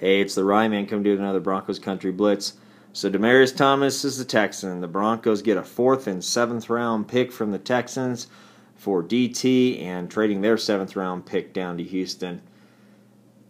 [0.00, 2.54] Hey, it's the Ryman coming to another Broncos Country Blitz.
[2.94, 4.80] So Demaryius Thomas is the Texan.
[4.80, 8.26] The Broncos get a fourth and seventh round pick from the Texans
[8.76, 12.40] for DT and trading their seventh round pick down to Houston.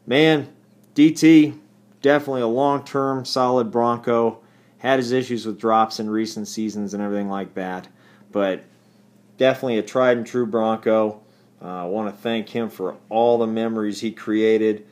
[0.08, 0.52] Man,
[0.96, 1.56] DT,
[2.02, 4.40] definitely a long term solid Bronco.
[4.78, 7.86] Had his issues with drops in recent seasons and everything like that,
[8.32, 8.64] but
[9.38, 11.20] definitely a tried and true Bronco.
[11.62, 14.84] Uh, I want to thank him for all the memories he created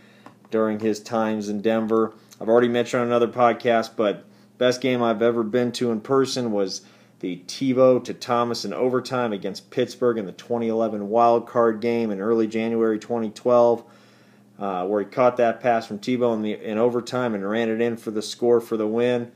[0.51, 2.15] during his times in Denver.
[2.41, 4.25] I've already mentioned on another podcast, but
[4.59, 6.83] best game I've ever been to in person was
[7.21, 12.21] the Tebow to Thomas in overtime against Pittsburgh in the 2011 wild card game in
[12.21, 13.85] early January 2012,
[14.59, 17.81] uh, where he caught that pass from Tebow in, the, in overtime and ran it
[17.81, 19.33] in for the score for the win.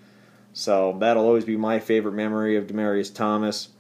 [0.53, 3.71] So that'll always be my favorite memory of Demaryius Thomas.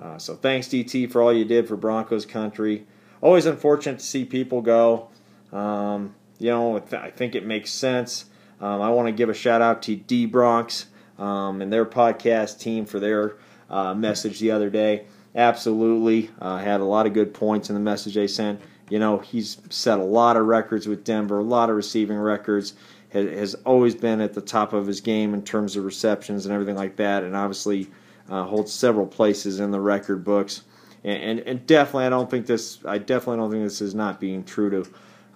[0.00, 2.86] Uh, so thanks DT for all you did for Broncos country.
[3.20, 5.08] Always unfortunate to see people go.
[5.52, 8.24] Um, you know, I think it makes sense.
[8.60, 10.86] Um, I want to give a shout out to D Bronx
[11.18, 13.36] um, and their podcast team for their
[13.68, 15.06] uh, message the other day.
[15.34, 18.60] Absolutely, uh, had a lot of good points in the message they sent.
[18.88, 22.74] You know, he's set a lot of records with Denver, a lot of receiving records.
[23.10, 26.54] Has, has always been at the top of his game in terms of receptions and
[26.54, 27.88] everything like that, and obviously
[28.28, 30.62] uh, holds several places in the record books.
[31.04, 32.78] And, and, and definitely, I don't think this.
[32.84, 34.90] I definitely don't think this is not being true to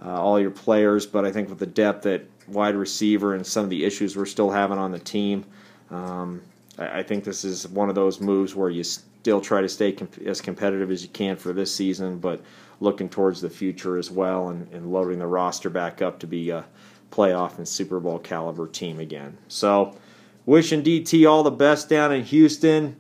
[0.05, 3.65] uh, all your players, but I think with the depth at wide receiver and some
[3.65, 5.45] of the issues we're still having on the team,
[5.91, 6.43] um,
[6.79, 9.93] I, I, think this is one of those moves where you still try to stay
[9.93, 12.43] comp- as competitive as you can for this season, but
[12.81, 16.51] looking towards the future as well and, and loading the roster back up to be
[16.51, 16.65] a
[17.11, 19.39] playoff and Super Bowl caliber team again.
[19.49, 19.97] So,
[20.45, 22.97] wishing DT all the best down in Houston.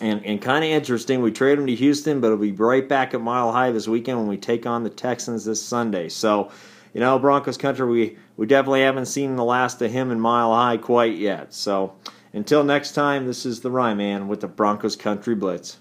[0.00, 3.12] And, and kind of interesting, we trade him to Houston, but he'll be right back
[3.12, 6.08] at Mile High this weekend when we take on the Texans this Sunday.
[6.08, 6.50] So,
[6.94, 10.54] you know, Broncos country, we, we definitely haven't seen the last of him in Mile
[10.54, 11.52] High quite yet.
[11.52, 11.94] So,
[12.32, 15.78] until next time, this is the Rye Man with the Broncos Country Blitz.